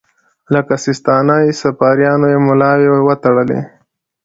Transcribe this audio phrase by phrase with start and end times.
[0.53, 3.59] لکه سیستاني صفاریانو یې ملاوې وتړلې.